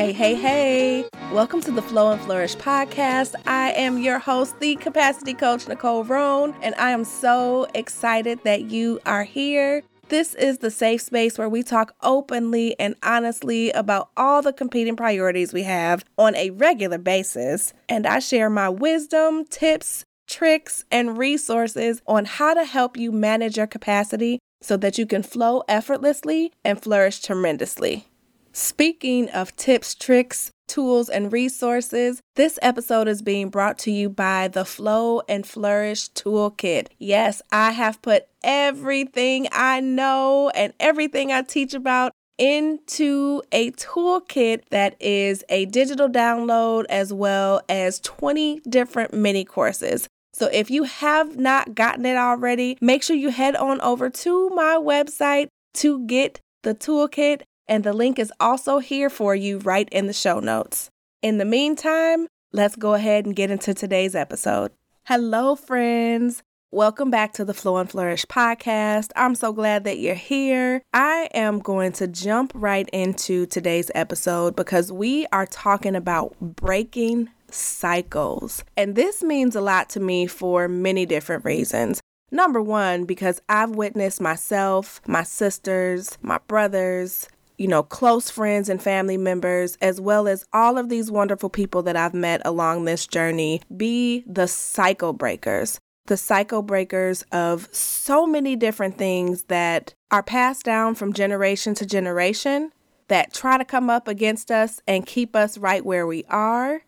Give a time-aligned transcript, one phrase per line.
[0.00, 1.04] Hey, hey, hey.
[1.30, 3.34] Welcome to the Flow and Flourish podcast.
[3.46, 8.70] I am your host, the capacity coach, Nicole Roan, and I am so excited that
[8.70, 9.82] you are here.
[10.08, 14.96] This is the safe space where we talk openly and honestly about all the competing
[14.96, 17.74] priorities we have on a regular basis.
[17.86, 23.58] And I share my wisdom, tips, tricks, and resources on how to help you manage
[23.58, 28.06] your capacity so that you can flow effortlessly and flourish tremendously.
[28.52, 34.48] Speaking of tips, tricks, tools, and resources, this episode is being brought to you by
[34.48, 36.88] the Flow and Flourish Toolkit.
[36.98, 44.62] Yes, I have put everything I know and everything I teach about into a toolkit
[44.70, 50.08] that is a digital download as well as 20 different mini courses.
[50.32, 54.48] So if you have not gotten it already, make sure you head on over to
[54.50, 59.88] my website to get the toolkit and the link is also here for you right
[59.90, 60.90] in the show notes.
[61.22, 64.72] In the meantime, let's go ahead and get into today's episode.
[65.04, 66.42] Hello, friends.
[66.72, 69.10] Welcome back to the Flow and Flourish podcast.
[69.14, 70.82] I'm so glad that you're here.
[70.92, 77.28] I am going to jump right into today's episode because we are talking about breaking
[77.52, 78.64] cycles.
[78.76, 82.00] And this means a lot to me for many different reasons.
[82.32, 87.28] Number one, because I've witnessed myself, my sisters, my brothers,
[87.60, 91.82] you know, close friends and family members, as well as all of these wonderful people
[91.82, 95.78] that I've met along this journey, be the cycle breakers.
[96.06, 101.84] The cycle breakers of so many different things that are passed down from generation to
[101.84, 102.72] generation
[103.08, 106.80] that try to come up against us and keep us right where we are.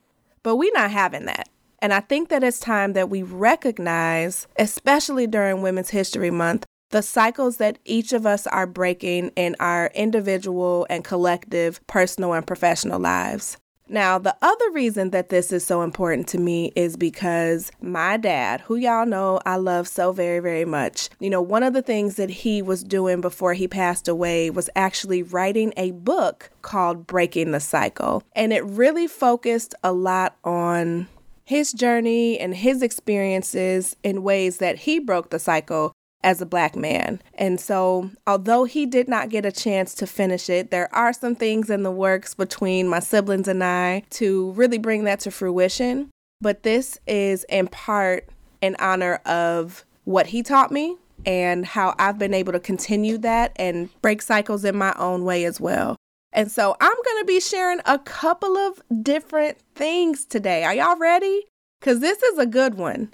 [0.43, 1.51] But we're not having that.
[1.81, 7.03] And I think that it's time that we recognize, especially during Women's History Month, the
[7.03, 13.01] cycles that each of us are breaking in our individual and collective personal and professional
[13.01, 13.57] lives.
[13.89, 18.61] Now, the other reason that this is so important to me is because my dad,
[18.63, 22.17] who y'all know I love so very, very much, you know, one of the things
[22.17, 27.51] that he was doing before he passed away was actually writing a book called Breaking
[27.53, 28.23] the Cycle.
[28.35, 31.09] And it really focused a lot on
[31.45, 35.93] his journey and his experiences in ways that he broke the cycle
[36.25, 37.21] as a black man.
[37.35, 41.35] And so, although he did not get a chance to finish it, there are some
[41.35, 46.11] things in the works between my siblings and I to really bring that to fruition.
[46.41, 48.29] But this is in part
[48.61, 53.53] in honor of what he taught me and how I've been able to continue that
[53.57, 55.97] and break cycles in my own way as well.
[56.33, 60.65] And so I'm going to be sharing a couple of different things today.
[60.65, 61.47] Are y'all ready?
[61.79, 63.13] Because this is a good one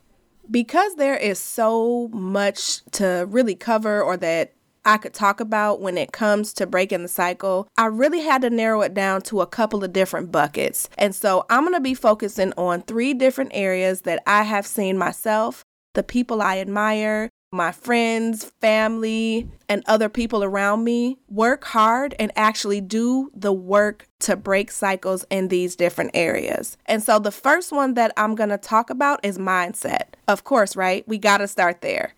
[0.50, 4.54] because there is so much to really cover or that
[4.84, 8.50] I could talk about when it comes to breaking the cycle, I really had to
[8.50, 10.88] narrow it down to a couple of different buckets.
[10.96, 14.96] And so I'm going to be focusing on three different areas that I have seen
[14.96, 15.62] myself,
[15.94, 22.30] the people I admire, my friends, family, and other people around me work hard and
[22.36, 26.76] actually do the work to break cycles in these different areas.
[26.84, 30.14] And so the first one that I'm going to talk about is mindset.
[30.26, 31.08] Of course, right?
[31.08, 32.14] We got to start there.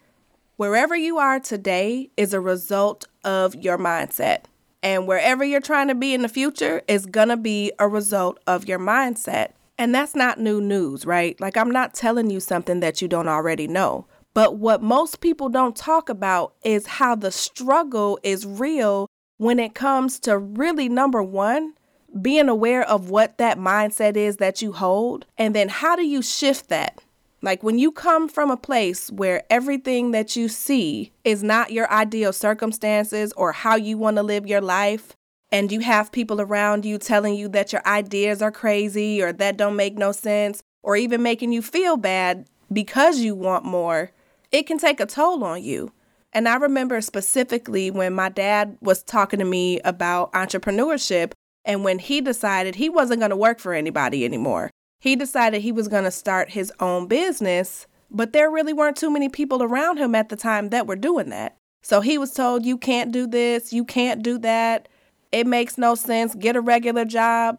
[0.57, 4.45] Wherever you are today is a result of your mindset.
[4.83, 8.39] And wherever you're trying to be in the future is going to be a result
[8.47, 9.53] of your mindset.
[9.79, 11.41] And that's not new news, right?
[11.41, 14.07] Like, I'm not telling you something that you don't already know.
[14.33, 19.09] But what most people don't talk about is how the struggle is real
[19.39, 21.75] when it comes to really number one,
[22.21, 25.27] being aware of what that mindset is that you hold.
[25.39, 27.01] And then how do you shift that?
[27.43, 31.91] Like when you come from a place where everything that you see is not your
[31.91, 35.15] ideal circumstances or how you want to live your life,
[35.51, 39.57] and you have people around you telling you that your ideas are crazy or that
[39.57, 44.13] don't make no sense, or even making you feel bad because you want more,
[44.53, 45.93] it can take a toll on you.
[46.33, 51.33] And I remember specifically when my dad was talking to me about entrepreneurship
[51.65, 54.71] and when he decided he wasn't going to work for anybody anymore.
[55.01, 59.11] He decided he was going to start his own business, but there really weren't too
[59.11, 61.57] many people around him at the time that were doing that.
[61.83, 64.89] So he was told, You can't do this, you can't do that.
[65.33, 66.35] It makes no sense.
[66.35, 67.59] Get a regular job.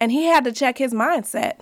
[0.00, 1.60] And he had to check his mindset.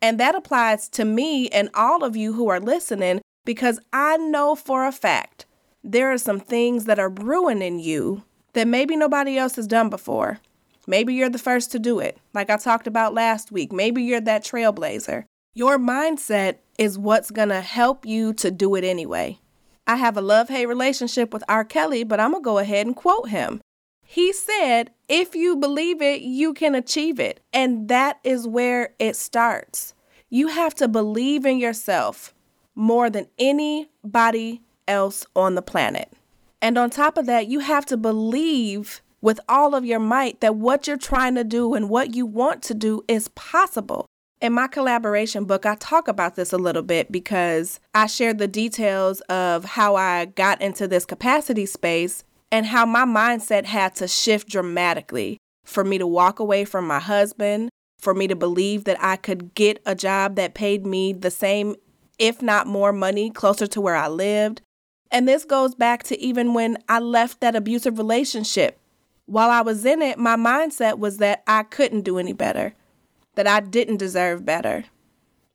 [0.00, 4.54] And that applies to me and all of you who are listening because I know
[4.54, 5.46] for a fact
[5.82, 8.24] there are some things that are brewing in you
[8.54, 10.38] that maybe nobody else has done before.
[10.86, 13.72] Maybe you're the first to do it, like I talked about last week.
[13.72, 15.24] Maybe you're that trailblazer.
[15.54, 19.38] Your mindset is what's gonna help you to do it anyway.
[19.86, 21.64] I have a love hate relationship with R.
[21.64, 23.60] Kelly, but I'm gonna go ahead and quote him.
[24.06, 27.40] He said, if you believe it, you can achieve it.
[27.52, 29.94] And that is where it starts.
[30.28, 32.33] You have to believe in yourself
[32.74, 36.12] more than anybody else on the planet.
[36.60, 40.56] And on top of that, you have to believe with all of your might that
[40.56, 44.06] what you're trying to do and what you want to do is possible.
[44.40, 48.48] In my collaboration book, I talk about this a little bit because I shared the
[48.48, 54.06] details of how I got into this capacity space and how my mindset had to
[54.06, 59.02] shift dramatically for me to walk away from my husband, for me to believe that
[59.02, 61.76] I could get a job that paid me the same,
[62.18, 64.62] if not more money, closer to where I lived.
[65.10, 68.78] And this goes back to even when I left that abusive relationship.
[69.26, 72.74] While I was in it, my mindset was that I couldn't do any better
[73.34, 74.84] that I didn't deserve better,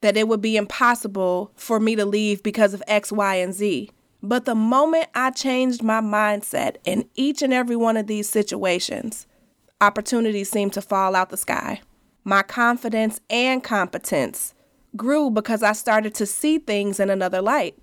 [0.02, 3.90] that it would be impossible for me to leave because of X, Y, and Z.
[4.22, 9.28] But the moment I changed my mindset in each and every one of these situations,
[9.80, 11.82] opportunities seemed to fall out the sky.
[12.26, 14.54] My confidence and competence
[14.96, 17.76] grew because I started to see things in another light.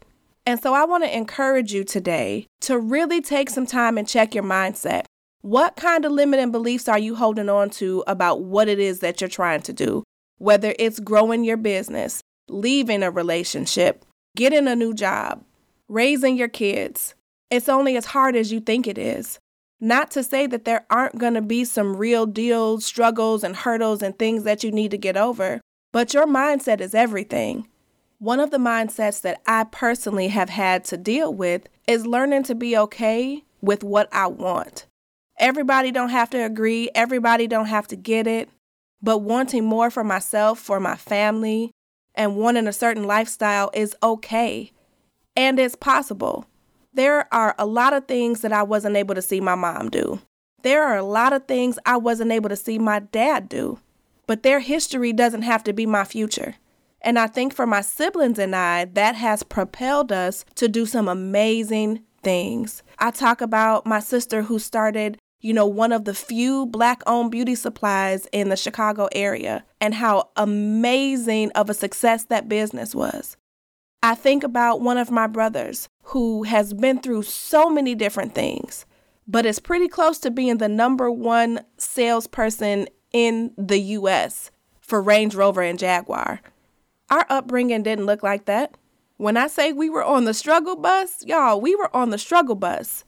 [0.44, 4.34] And so I want to encourage you today to really take some time and check
[4.34, 5.04] your mindset.
[5.42, 9.20] What kind of limiting beliefs are you holding on to about what it is that
[9.20, 10.04] you're trying to do?
[10.38, 14.04] Whether it's growing your business, leaving a relationship,
[14.36, 15.42] getting a new job,
[15.88, 17.14] raising your kids.
[17.50, 19.38] It's only as hard as you think it is.
[19.80, 24.02] Not to say that there aren't going to be some real deal struggles and hurdles
[24.02, 25.60] and things that you need to get over,
[25.96, 27.66] but your mindset is everything.
[28.18, 32.54] One of the mindsets that I personally have had to deal with is learning to
[32.54, 34.84] be okay with what I want.
[35.38, 38.50] Everybody don't have to agree, everybody don't have to get it,
[39.00, 41.70] but wanting more for myself, for my family,
[42.14, 44.72] and wanting a certain lifestyle is okay.
[45.34, 46.44] And it's possible.
[46.92, 50.20] There are a lot of things that I wasn't able to see my mom do.
[50.62, 53.78] There are a lot of things I wasn't able to see my dad do.
[54.26, 56.56] But their history doesn't have to be my future.
[57.00, 61.08] And I think for my siblings and I, that has propelled us to do some
[61.08, 62.82] amazing things.
[62.98, 67.30] I talk about my sister who started you know, one of the few black owned
[67.30, 73.36] beauty supplies in the Chicago area and how amazing of a success that business was.
[74.02, 78.86] I think about one of my brothers who has been through so many different things,
[79.28, 84.50] but is pretty close to being the number one salesperson in the US
[84.80, 86.40] for Range Rover and Jaguar.
[87.10, 88.76] Our upbringing didn't look like that.
[89.16, 92.54] When I say we were on the struggle bus, y'all, we were on the struggle
[92.54, 93.04] bus.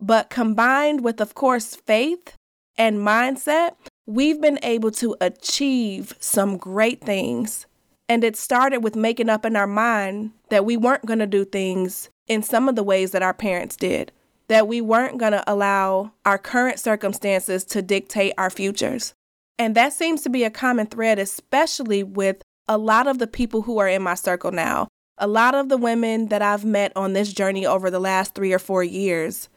[0.00, 2.34] But combined with, of course, faith
[2.76, 3.74] and mindset,
[4.06, 7.66] we've been able to achieve some great things.
[8.08, 11.44] And it started with making up in our mind that we weren't going to do
[11.44, 14.12] things in some of the ways that our parents did,
[14.48, 19.14] that we weren't going to allow our current circumstances to dictate our futures.
[19.58, 23.62] And that seems to be a common thread, especially with a lot of the people
[23.62, 24.88] who are in my circle now.
[25.18, 28.52] A lot of the women that I've met on this journey over the last three
[28.52, 29.48] or four years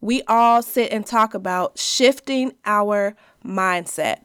[0.00, 3.14] we all sit and talk about shifting our
[3.44, 4.24] mindset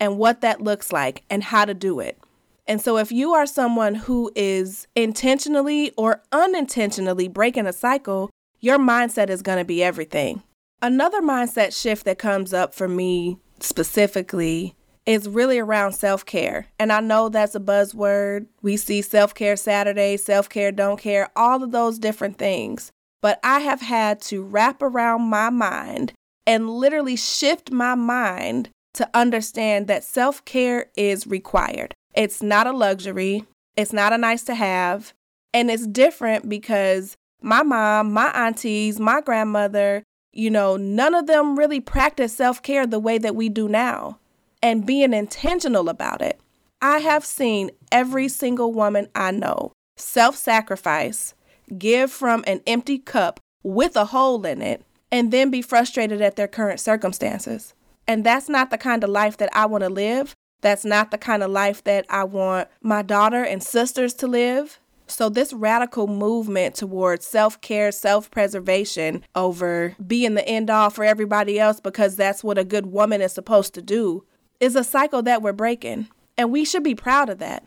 [0.00, 2.18] and what that looks like and how to do it.
[2.66, 8.30] And so, if you are someone who is intentionally or unintentionally breaking a cycle,
[8.60, 10.42] your mindset is going to be everything.
[10.82, 14.74] Another mindset shift that comes up for me specifically
[15.06, 16.66] is really around self care.
[16.78, 18.46] And I know that's a buzzword.
[18.62, 23.40] We see self care Saturday, self care don't care, all of those different things but
[23.42, 26.12] I have had to wrap around my mind
[26.46, 31.94] and literally shift my mind to understand that self care is required.
[32.14, 33.44] It's not a luxury,
[33.76, 35.12] it's not a nice to have,
[35.52, 41.58] and it's different because my mom, my aunties, my grandmother, you know, none of them
[41.58, 44.18] really practice self care the way that we do now
[44.62, 46.40] and being intentional about it.
[46.80, 51.34] I have seen every single woman I know self sacrifice
[51.76, 56.36] give from an empty cup with a hole in it, and then be frustrated at
[56.36, 57.74] their current circumstances.
[58.06, 60.34] And that's not the kind of life that I want to live.
[60.60, 64.80] That's not the kind of life that I want my daughter and sisters to live.
[65.10, 71.02] So, this radical movement towards self care, self preservation over being the end all for
[71.02, 74.24] everybody else because that's what a good woman is supposed to do
[74.60, 76.08] is a cycle that we're breaking.
[76.36, 77.64] And we should be proud of that.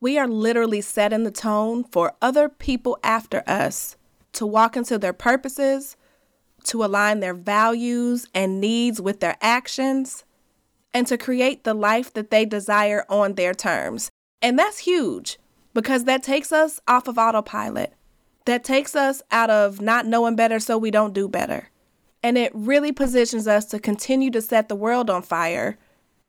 [0.00, 3.96] We are literally setting the tone for other people after us
[4.34, 5.96] to walk into their purposes,
[6.64, 10.24] to align their values and needs with their actions,
[10.94, 14.10] and to create the life that they desire on their terms.
[14.40, 15.38] And that's huge
[15.78, 17.94] because that takes us off of autopilot.
[18.46, 21.70] That takes us out of not knowing better so we don't do better.
[22.20, 25.78] And it really positions us to continue to set the world on fire,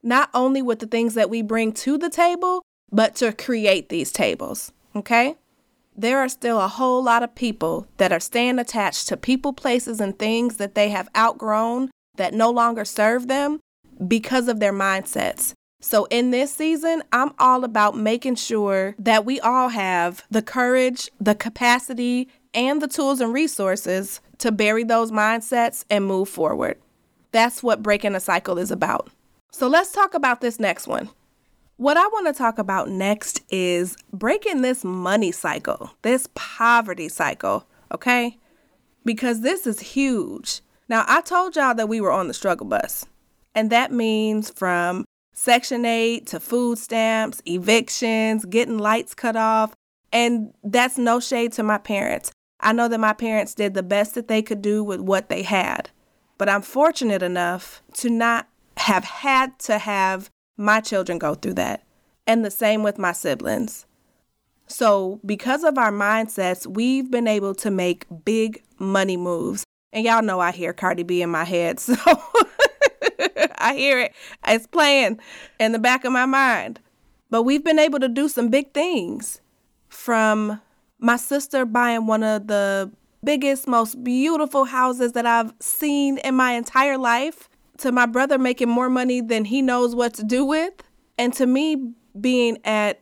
[0.03, 4.11] not only with the things that we bring to the table, but to create these
[4.11, 4.71] tables.
[4.95, 5.33] Okay?
[5.97, 9.99] There are still a whole lot of people that are staying attached to people, places,
[9.99, 13.61] and things that they have outgrown that no longer serve them
[14.07, 15.53] because of their mindsets.
[15.81, 21.09] So, in this season, I'm all about making sure that we all have the courage,
[21.21, 26.77] the capacity, and the tools and resources to bury those mindsets and move forward.
[27.31, 29.09] That's what breaking a cycle is about.
[29.51, 31.09] So, let's talk about this next one.
[31.77, 37.65] What I want to talk about next is breaking this money cycle, this poverty cycle,
[37.93, 38.37] okay?
[39.05, 40.59] Because this is huge.
[40.89, 43.05] Now, I told y'all that we were on the struggle bus,
[43.55, 45.05] and that means from
[45.39, 49.73] Section 8 to food stamps, evictions, getting lights cut off.
[50.11, 52.33] And that's no shade to my parents.
[52.59, 55.43] I know that my parents did the best that they could do with what they
[55.43, 55.91] had.
[56.37, 61.85] But I'm fortunate enough to not have had to have my children go through that.
[62.27, 63.85] And the same with my siblings.
[64.67, 69.63] So, because of our mindsets, we've been able to make big money moves.
[69.93, 71.79] And y'all know I hear Cardi B in my head.
[71.89, 71.95] So,
[73.59, 74.13] I hear it.
[74.47, 75.19] It's playing
[75.59, 76.79] in the back of my mind.
[77.29, 79.41] But we've been able to do some big things
[79.89, 80.61] from
[80.99, 82.91] my sister buying one of the
[83.23, 88.69] biggest, most beautiful houses that I've seen in my entire life to my brother making
[88.69, 90.73] more money than he knows what to do with,
[91.17, 93.01] and to me being at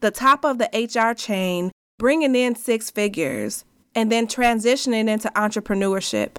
[0.00, 6.36] the top of the HR chain, bringing in six figures, and then transitioning into entrepreneurship.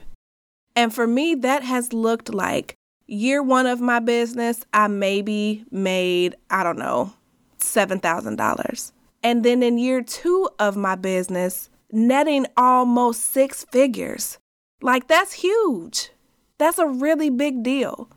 [0.76, 2.77] And for me, that has looked like
[3.08, 7.14] year one of my business, I maybe made, I don't know,
[7.60, 8.92] $7,000.
[9.24, 14.38] And then in year two of my business, netting almost six figures.
[14.82, 16.12] Like, that's huge.
[16.58, 18.10] That's a really big deal.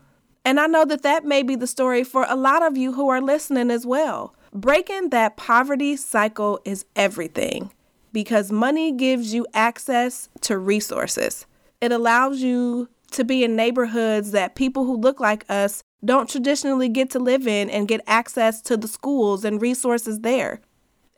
[0.45, 3.09] And I know that that may be the story for a lot of you who
[3.09, 4.35] are listening as well.
[4.53, 7.71] Breaking that poverty cycle is everything
[8.13, 11.47] because money gives you access to resources.
[11.81, 16.89] It allows you to be in neighborhoods that people who look like us don't traditionally
[16.89, 20.61] get to live in and get access to the schools and resources there.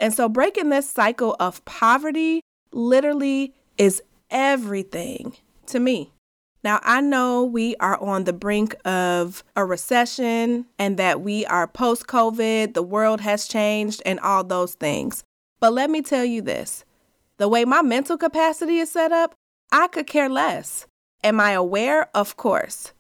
[0.00, 2.40] And so breaking this cycle of poverty
[2.72, 6.12] literally is everything to me.
[6.64, 11.66] Now, I know we are on the brink of a recession and that we are
[11.66, 15.25] post COVID, the world has changed, and all those things.
[15.61, 16.84] But let me tell you this
[17.38, 19.34] the way my mental capacity is set up,
[19.72, 20.87] I could care less.
[21.24, 22.08] Am I aware?
[22.14, 22.92] Of course.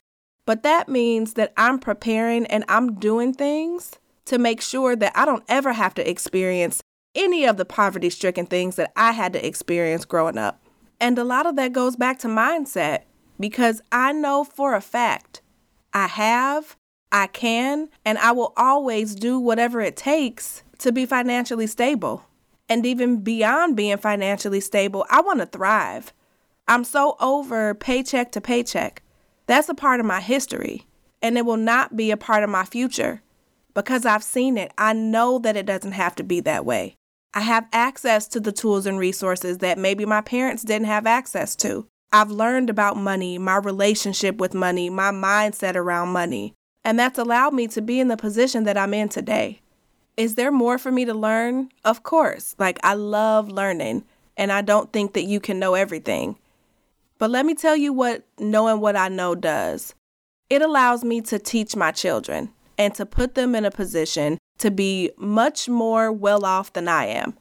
[0.46, 5.24] But that means that I'm preparing and I'm doing things to make sure that I
[5.24, 6.82] don't ever have to experience
[7.14, 10.62] any of the poverty stricken things that I had to experience growing up.
[11.00, 13.02] And a lot of that goes back to mindset
[13.38, 15.42] because I know for a fact
[15.92, 16.76] I have,
[17.10, 22.24] I can, and I will always do whatever it takes to be financially stable.
[22.68, 26.12] And even beyond being financially stable, I want to thrive.
[26.72, 29.02] I'm so over paycheck to paycheck.
[29.46, 30.86] That's a part of my history,
[31.20, 33.20] and it will not be a part of my future
[33.74, 34.72] because I've seen it.
[34.78, 36.94] I know that it doesn't have to be that way.
[37.34, 41.54] I have access to the tools and resources that maybe my parents didn't have access
[41.56, 41.86] to.
[42.10, 46.54] I've learned about money, my relationship with money, my mindset around money,
[46.86, 49.60] and that's allowed me to be in the position that I'm in today.
[50.16, 51.68] Is there more for me to learn?
[51.84, 52.56] Of course.
[52.58, 54.04] Like, I love learning,
[54.38, 56.38] and I don't think that you can know everything.
[57.18, 59.94] But let me tell you what knowing what I know does
[60.52, 64.70] it allows me to teach my children and to put them in a position to
[64.70, 67.38] be much more well off than I am.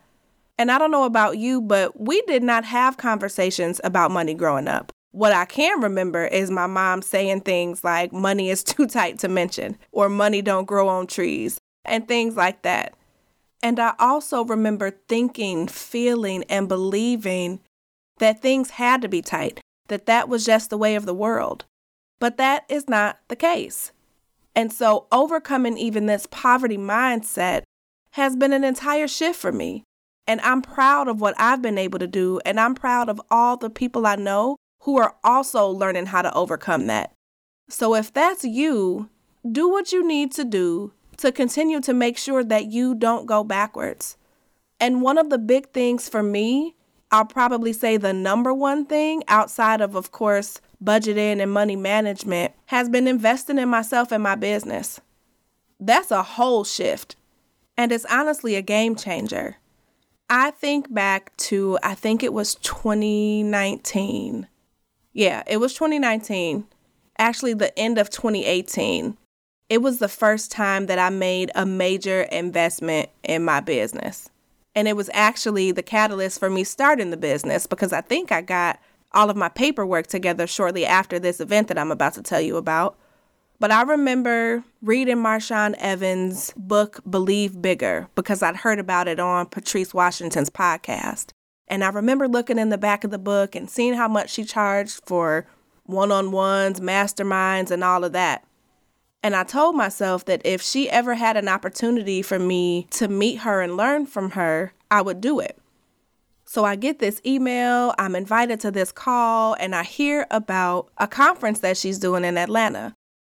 [0.57, 4.69] And I don't know about you, but we did not have conversations about money growing
[4.69, 4.91] up.
[5.11, 9.27] What I can remember is my mom saying things like money is too tight to
[9.27, 12.93] mention or money don't grow on trees and things like that.
[13.61, 17.59] And I also remember thinking, feeling, and believing
[18.19, 19.59] that things had to be tight
[19.91, 21.65] that that was just the way of the world.
[22.19, 23.91] But that is not the case.
[24.55, 27.63] And so, overcoming even this poverty mindset
[28.11, 29.83] has been an entire shift for me.
[30.27, 32.39] And I'm proud of what I've been able to do.
[32.45, 36.33] And I'm proud of all the people I know who are also learning how to
[36.33, 37.11] overcome that.
[37.69, 39.09] So, if that's you,
[39.49, 43.43] do what you need to do to continue to make sure that you don't go
[43.43, 44.17] backwards.
[44.79, 46.75] And one of the big things for me
[47.11, 52.53] I'll probably say the number one thing outside of, of course, budgeting and money management
[52.67, 55.01] has been investing in myself and my business.
[55.79, 57.15] That's a whole shift.
[57.77, 59.57] And it's honestly a game changer.
[60.29, 64.47] I think back to, I think it was 2019.
[65.13, 66.65] Yeah, it was 2019.
[67.17, 69.17] Actually, the end of 2018.
[69.69, 74.29] It was the first time that I made a major investment in my business.
[74.75, 78.41] And it was actually the catalyst for me starting the business because I think I
[78.41, 78.79] got
[79.13, 82.57] all of my paperwork together shortly after this event that I'm about to tell you
[82.57, 82.97] about.
[83.59, 89.45] But I remember reading Marshawn Evans' book, Believe Bigger, because I'd heard about it on
[89.45, 91.27] Patrice Washington's podcast.
[91.67, 94.45] And I remember looking in the back of the book and seeing how much she
[94.45, 95.45] charged for
[95.83, 98.43] one on ones, masterminds, and all of that.
[99.23, 103.37] And I told myself that if she ever had an opportunity for me to meet
[103.37, 105.57] her and learn from her, I would do it.
[106.45, 111.07] So I get this email, I'm invited to this call, and I hear about a
[111.07, 112.93] conference that she's doing in Atlanta.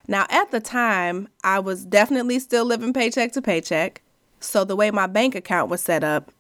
[0.08, 4.02] Now, at the time, I was definitely still living paycheck to paycheck.
[4.40, 6.32] So the way my bank account was set up,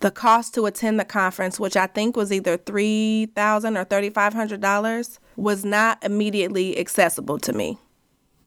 [0.00, 5.64] the cost to attend the conference, which I think was either 3,000 or $3,500, was
[5.64, 7.78] not immediately accessible to me.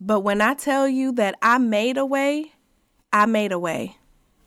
[0.01, 2.53] But when I tell you that I made a way,
[3.11, 3.97] I made a way.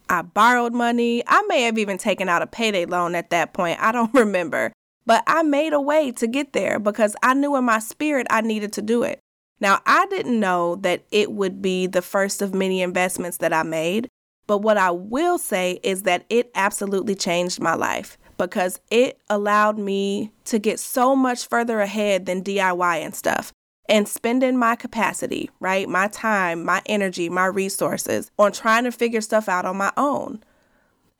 [0.09, 1.23] I borrowed money.
[1.27, 3.83] I may have even taken out a payday loan at that point.
[3.83, 4.73] I don't remember.
[5.05, 8.41] But I made a way to get there because I knew in my spirit I
[8.41, 9.19] needed to do it.
[9.61, 13.63] Now, I didn't know that it would be the first of many investments that I
[13.63, 14.09] made,
[14.47, 19.79] but what I will say is that it absolutely changed my life because it allowed
[19.79, 23.53] me to get so much further ahead than DIY and stuff
[23.89, 25.89] and spending my capacity, right?
[25.89, 30.43] My time, my energy, my resources on trying to figure stuff out on my own.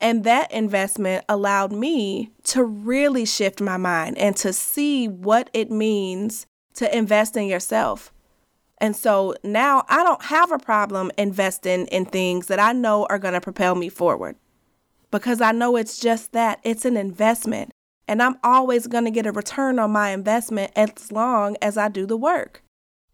[0.01, 5.71] And that investment allowed me to really shift my mind and to see what it
[5.71, 8.13] means to invest in yourself.
[8.79, 13.19] And so now I don't have a problem investing in things that I know are
[13.19, 14.35] going to propel me forward
[15.13, 17.71] because I know it's just that it's an investment.
[18.09, 21.89] And I'm always going to get a return on my investment as long as I
[21.89, 22.63] do the work.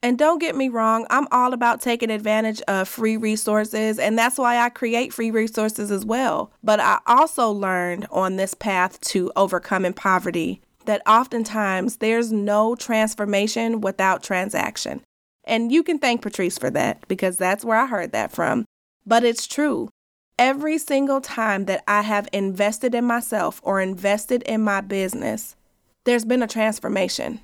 [0.03, 4.39] And don't get me wrong, I'm all about taking advantage of free resources, and that's
[4.39, 6.53] why I create free resources as well.
[6.63, 13.81] But I also learned on this path to overcoming poverty that oftentimes there's no transformation
[13.81, 15.03] without transaction.
[15.45, 18.67] And you can thank Patrice for that because that's where I heard that from.
[19.05, 19.89] But it's true.
[20.39, 25.57] Every single time that I have invested in myself or invested in my business,
[26.05, 27.41] there's been a transformation.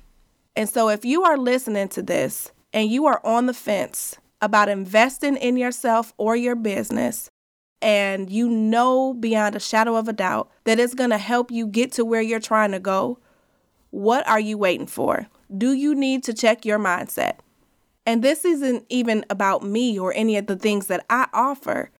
[0.55, 4.69] And so if you are listening to this and you are on the fence about
[4.69, 7.29] investing in yourself or your business,
[7.81, 11.67] and you know beyond a shadow of a doubt that it's going to help you
[11.67, 13.19] get to where you're trying to go,
[13.91, 15.27] what are you waiting for?
[15.55, 17.39] Do you need to check your mindset?
[18.05, 21.91] And this isn't even about me or any of the things that I offer.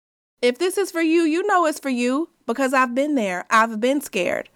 [0.46, 3.48] If this is for you, you know it's for you because I've been there.
[3.50, 4.48] I've been scared.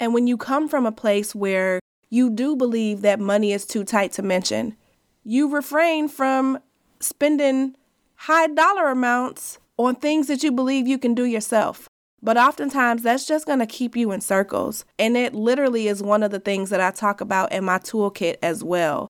[0.00, 3.84] And when you come from a place where you do believe that money is too
[3.84, 4.74] tight to mention,
[5.22, 6.60] you refrain from
[6.98, 7.76] spending
[8.14, 11.90] high dollar amounts on things that you believe you can do yourself.
[12.22, 14.86] But oftentimes that's just going to keep you in circles.
[14.98, 18.36] And it literally is one of the things that I talk about in my toolkit
[18.42, 19.08] as well.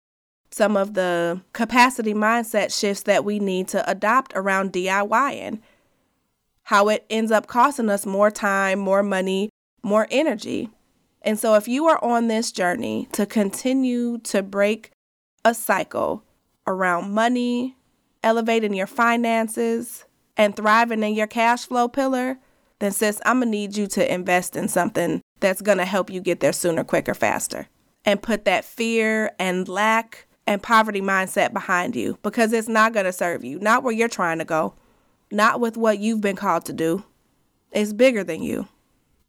[0.51, 5.61] Some of the capacity mindset shifts that we need to adopt around DIYing
[6.65, 9.51] how it ends up costing us more time, more money,
[9.83, 10.71] more energy.
[11.23, 14.91] And so, if you are on this journey to continue to break
[15.45, 16.23] a cycle
[16.67, 17.77] around money,
[18.23, 20.05] elevating your finances,
[20.37, 22.39] and thriving in your cash flow pillar,
[22.79, 26.41] then, sis, I'm gonna need you to invest in something that's gonna help you get
[26.41, 27.69] there sooner, quicker, faster.
[28.05, 33.13] And put that fear and lack and poverty mindset behind you because it's not gonna
[33.13, 34.75] serve you, not where you're trying to go
[35.35, 37.05] not with what you've been called to do.
[37.73, 38.69] It's bigger than you.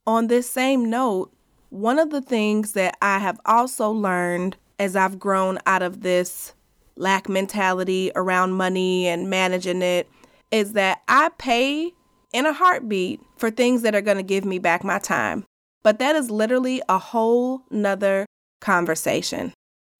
[0.06, 1.34] On this same note,
[1.70, 6.54] one of the things that I have also learned as I've grown out of this
[6.96, 10.10] lack mentality around money and managing it
[10.52, 11.92] is that I pay
[12.34, 15.44] in a heartbeat for things that are going to give me back my time.
[15.84, 18.26] But that is literally a whole nother
[18.62, 19.54] conversation.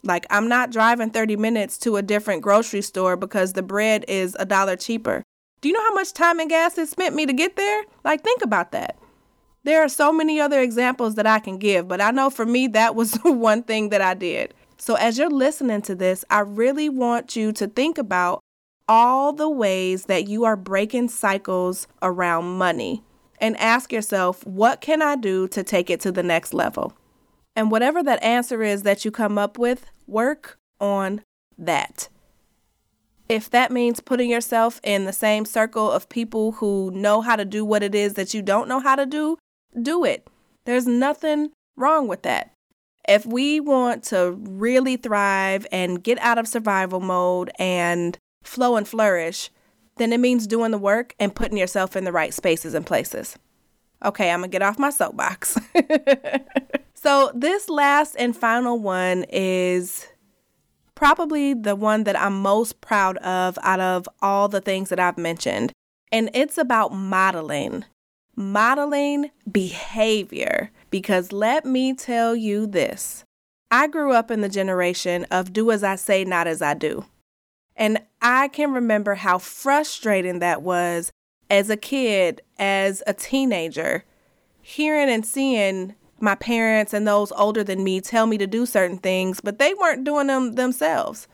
[0.04, 4.36] Like, I'm not driving 30 minutes to a different grocery store because the bread is
[4.40, 5.24] a dollar cheaper.
[5.66, 7.86] Do you know how much time and gas it spent me to get there?
[8.04, 9.00] Like, think about that.
[9.64, 12.68] There are so many other examples that I can give, but I know for me,
[12.68, 14.54] that was the one thing that I did.
[14.78, 18.42] So, as you're listening to this, I really want you to think about
[18.88, 23.04] all the ways that you are breaking cycles around money
[23.42, 26.94] and ask yourself, what can I do to take it to the next level?
[27.56, 31.24] And whatever that answer is that you come up with, work on
[31.58, 32.10] that.
[33.28, 37.46] If that means putting yourself in the same circle of people who know how to
[37.46, 39.38] do what it is that you don't know how to do,
[39.82, 40.28] do it.
[40.66, 42.52] There's nothing wrong with that.
[43.08, 48.88] If we want to really thrive and get out of survival mode and flow and
[48.88, 49.50] flourish,
[49.98, 53.38] then it means doing the work and putting yourself in the right spaces and places.
[54.04, 55.58] Okay, I'm gonna get off my soapbox.
[56.94, 60.08] so, this last and final one is
[60.96, 65.18] probably the one that I'm most proud of out of all the things that I've
[65.18, 65.72] mentioned.
[66.12, 67.86] And it's about modeling,
[68.36, 70.72] modeling behavior.
[70.90, 73.24] Because let me tell you this
[73.70, 77.06] I grew up in the generation of do as I say, not as I do.
[77.76, 81.12] And I can remember how frustrating that was
[81.50, 84.06] as a kid, as a teenager,
[84.62, 88.98] hearing and seeing my parents and those older than me tell me to do certain
[88.98, 91.28] things, but they weren't doing them themselves.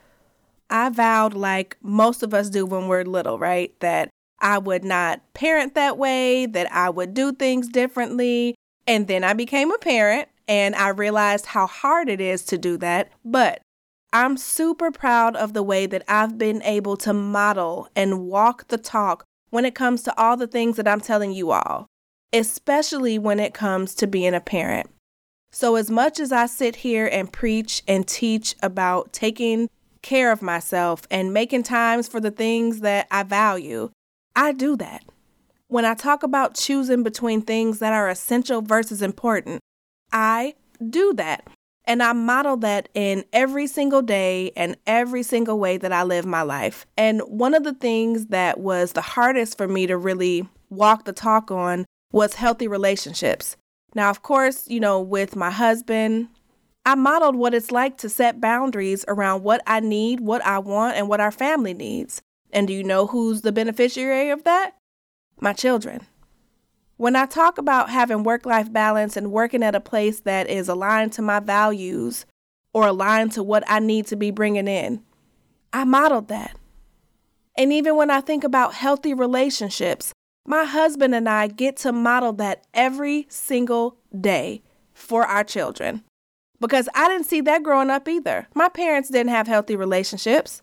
[0.70, 3.78] I vowed, like most of us do when we're little, right?
[3.80, 8.56] That I would not parent that way, that I would do things differently.
[8.88, 12.78] And then I became a parent and I realized how hard it is to do
[12.78, 13.12] that.
[13.24, 13.62] But
[14.14, 18.78] I'm super proud of the way that I've been able to model and walk the
[18.78, 21.88] talk when it comes to all the things that I'm telling you all,
[22.34, 24.90] especially when it comes to being a parent.
[25.52, 29.70] So, as much as I sit here and preach and teach about taking
[30.02, 33.92] care of myself and making times for the things that I value,
[34.36, 35.04] I do that.
[35.68, 39.62] When I talk about choosing between things that are essential versus important,
[40.12, 40.56] I
[40.90, 41.48] do that.
[41.86, 46.26] And I model that in every single day and every single way that I live
[46.26, 46.86] my life.
[46.96, 51.14] And one of the things that was the hardest for me to really walk the
[51.14, 53.58] talk on was healthy relationships.
[53.94, 56.30] Now, of course, you know, with my husband,
[56.86, 60.98] I modeled what it's like to set boundaries around what I need, what I want,
[60.98, 62.22] and what our family needs.
[62.52, 64.76] And do you know who's the beneficiary of that?
[65.40, 66.08] My children.
[66.98, 70.68] When I talk about having work life balance and working at a place that is
[70.70, 72.26] aligned to my values
[72.74, 75.04] or aligned to what I need to be bringing in,
[75.74, 76.58] I modeled that.
[77.58, 80.14] And even when I think about healthy relationships,
[80.46, 86.04] my husband and I get to model that every single day for our children.
[86.60, 88.48] Because I didn't see that growing up either.
[88.54, 90.62] My parents didn't have healthy relationships.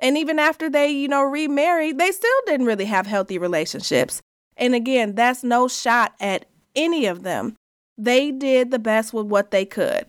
[0.00, 4.20] And even after they, you know, remarried, they still didn't really have healthy relationships.
[4.56, 7.56] And again, that's no shot at any of them.
[7.96, 10.06] They did the best with what they could,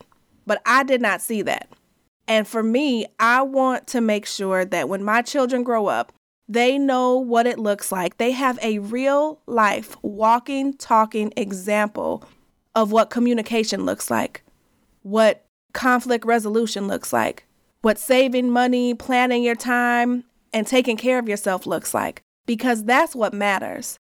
[0.48, 1.70] but I did not see that.
[2.28, 6.14] And for me, I want to make sure that when my children grow up,
[6.52, 8.18] they know what it looks like.
[8.18, 12.26] They have a real life, walking, talking example
[12.76, 14.44] of what communication looks like,
[15.02, 17.46] what conflict resolution looks like,
[17.82, 23.16] what saving money, planning your time, and taking care of yourself looks like, because that's
[23.16, 23.98] what matters.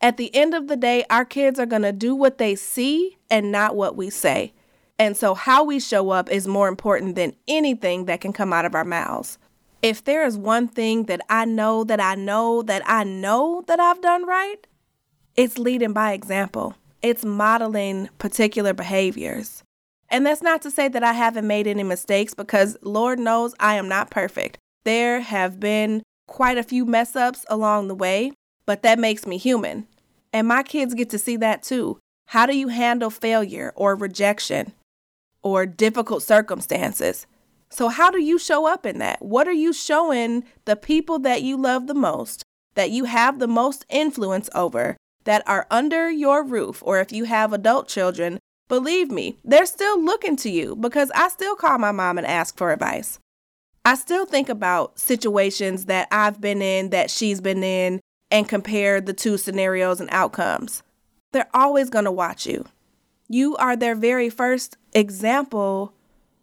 [0.00, 3.16] At the end of the day, our kids are going to do what they see
[3.30, 4.54] and not what we say.
[4.98, 8.64] And so, how we show up is more important than anything that can come out
[8.64, 9.38] of our mouths.
[9.82, 13.80] If there is one thing that I know that I know that I know that
[13.80, 14.64] I've done right,
[15.34, 16.76] it's leading by example.
[17.02, 19.64] It's modeling particular behaviors.
[20.08, 23.74] And that's not to say that I haven't made any mistakes because Lord knows I
[23.74, 24.58] am not perfect.
[24.84, 28.32] There have been quite a few mess ups along the way,
[28.66, 29.88] but that makes me human.
[30.32, 31.98] And my kids get to see that too.
[32.26, 34.74] How do you handle failure or rejection
[35.42, 37.26] or difficult circumstances?
[37.72, 39.22] So, how do you show up in that?
[39.22, 43.48] What are you showing the people that you love the most, that you have the
[43.48, 49.10] most influence over, that are under your roof, or if you have adult children, believe
[49.10, 52.72] me, they're still looking to you because I still call my mom and ask for
[52.72, 53.18] advice.
[53.86, 59.00] I still think about situations that I've been in, that she's been in, and compare
[59.00, 60.82] the two scenarios and outcomes.
[61.32, 62.66] They're always going to watch you.
[63.28, 65.94] You are their very first example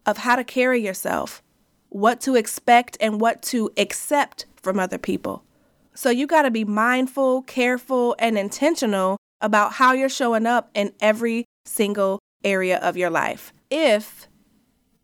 [0.06, 1.42] of how to carry yourself,
[1.88, 5.44] what to expect, and what to accept from other people.
[5.94, 10.92] So you got to be mindful, careful, and intentional about how you're showing up in
[11.00, 13.52] every single area of your life.
[13.70, 14.26] If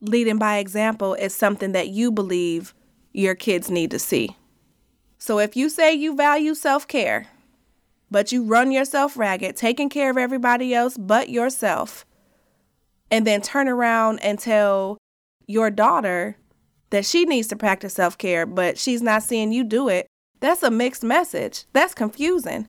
[0.00, 2.74] leading by example is something that you believe
[3.12, 4.36] your kids need to see.
[5.18, 7.28] So if you say you value self care,
[8.10, 12.05] but you run yourself ragged, taking care of everybody else but yourself,
[13.10, 14.98] and then turn around and tell
[15.46, 16.36] your daughter
[16.90, 20.06] that she needs to practice self care, but she's not seeing you do it,
[20.40, 21.64] that's a mixed message.
[21.72, 22.66] That's confusing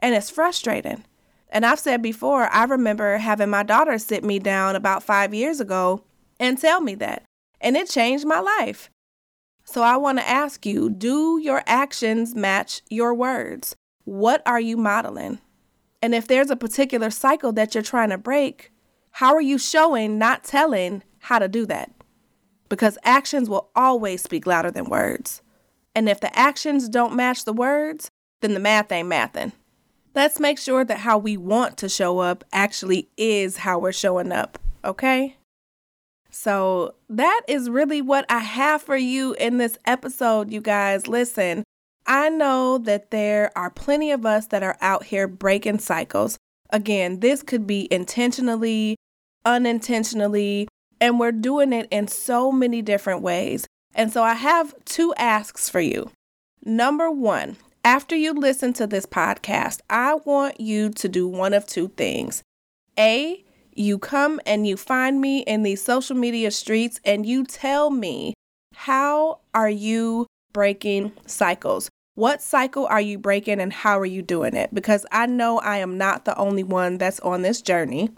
[0.00, 1.04] and it's frustrating.
[1.50, 5.60] And I've said before, I remember having my daughter sit me down about five years
[5.60, 6.04] ago
[6.38, 7.24] and tell me that.
[7.60, 8.90] And it changed my life.
[9.64, 13.74] So I want to ask you do your actions match your words?
[14.04, 15.40] What are you modeling?
[16.00, 18.70] And if there's a particular cycle that you're trying to break,
[19.18, 21.90] how are you showing, not telling, how to do that.
[22.68, 25.42] Because actions will always speak louder than words.
[25.92, 29.50] And if the actions don't match the words, then the math ain't mathin'.
[30.14, 34.30] Let's make sure that how we want to show up actually is how we're showing
[34.30, 35.36] up, okay?
[36.30, 41.08] So, that is really what I have for you in this episode, you guys.
[41.08, 41.64] Listen,
[42.06, 46.38] I know that there are plenty of us that are out here breaking cycles.
[46.70, 48.94] Again, this could be intentionally,
[49.48, 50.68] unintentionally,
[51.00, 53.66] and we're doing it in so many different ways.
[53.94, 56.10] And so I have two asks for you.
[56.64, 61.66] Number one, after you listen to this podcast, I want you to do one of
[61.66, 62.42] two things.
[62.98, 67.90] A, you come and you find me in these social media streets and you tell
[67.90, 68.34] me
[68.74, 71.88] how are you breaking cycles?
[72.16, 74.74] What cycle are you breaking and how are you doing it?
[74.74, 78.10] Because I know I am not the only one that's on this journey.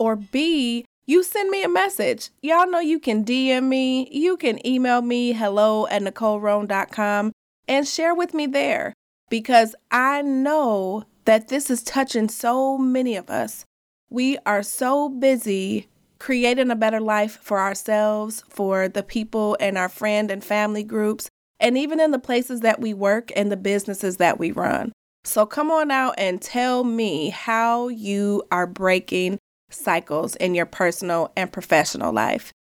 [0.00, 2.30] Or B, you send me a message.
[2.40, 7.32] Y'all know you can DM me, you can email me hello at NicoleRoan.com
[7.68, 8.94] and share with me there
[9.28, 13.66] because I know that this is touching so many of us.
[14.08, 19.90] We are so busy creating a better life for ourselves, for the people in our
[19.90, 21.28] friend and family groups,
[21.60, 24.92] and even in the places that we work and the businesses that we run.
[25.24, 29.38] So come on out and tell me how you are breaking
[29.70, 32.52] cycles in your personal and professional life.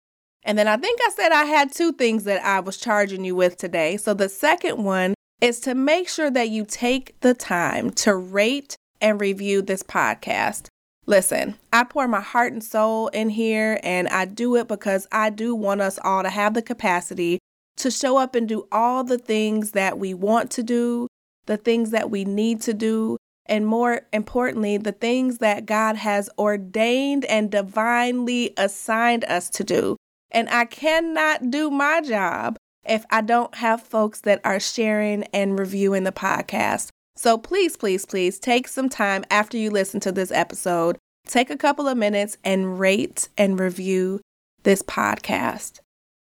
[0.44, 3.36] And then I think I said I had two things that I was charging you
[3.36, 3.98] with today.
[3.98, 8.76] So the second one is to make sure that you take the time to rate
[9.02, 10.68] and review this podcast.
[11.06, 15.30] Listen, I pour my heart and soul in here, and I do it because I
[15.30, 17.40] do want us all to have the capacity
[17.78, 21.08] to show up and do all the things that we want to do,
[21.46, 23.18] the things that we need to do,
[23.50, 29.98] and more importantly, the things that God has ordained and divinely assigned us to do.
[30.32, 35.60] And I cannot do my job if I don't have folks that are sharing and
[35.60, 36.90] reviewing the podcast.
[37.16, 41.58] So please, please, please take some time after you listen to this episode, take a
[41.58, 44.22] couple of minutes and rate and review
[44.64, 45.80] this podcast.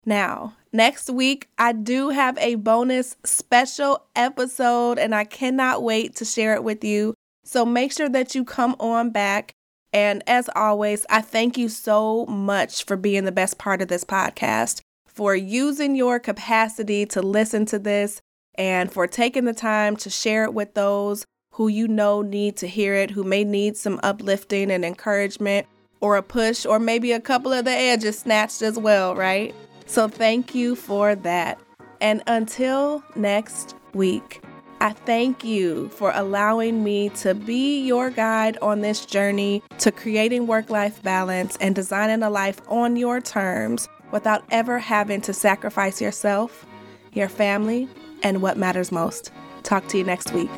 [0.08, 6.26] Now, next week, I do have a bonus special episode and I cannot wait to
[6.26, 7.14] share it with you.
[7.44, 9.52] So make sure that you come on back.
[9.92, 14.06] And as always, I thank you so much for being the best part of this
[14.06, 18.22] podcast for using your capacity to listen to this
[18.56, 22.68] and for taking the time to share it with those who you know need to
[22.68, 25.68] hear it, who may need some uplifting and encouragement
[26.00, 29.54] or a push or maybe a couple of the edges snatched as well, right?
[29.88, 31.60] So thank you for that.
[32.00, 34.44] And until next week,
[34.80, 40.46] I thank you for allowing me to be your guide on this journey to creating
[40.46, 46.00] work life balance and designing a life on your terms without ever having to sacrifice
[46.00, 46.66] yourself,
[47.14, 47.88] your family,
[48.22, 49.32] and what matters most.
[49.64, 50.52] Talk to you next week.